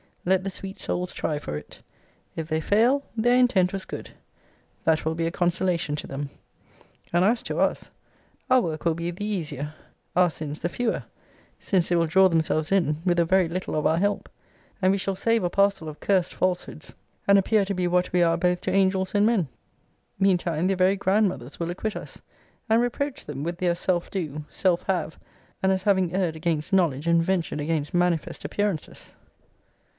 [0.25, 1.81] Let the sweet souls try for it:
[2.35, 4.11] if they fail, their intent was good.
[4.83, 6.29] That will be a consolation to them.
[7.13, 7.89] And as to us,
[8.49, 9.73] our work will be the easier;
[10.15, 11.03] our sins the fewer:
[11.59, 14.27] since they will draw themselves in with a very little of our help;
[14.81, 16.93] and we shall save a parcel of cursed falsehoods,
[17.27, 19.47] and appear to be what we are both to angels and men.
[20.19, 22.21] Mean time their very grandmothers will acquit us,
[22.69, 25.19] and reproach them with their self do, self have,
[25.61, 29.15] and as having erred against knowledge, and ventured against manifest appearances.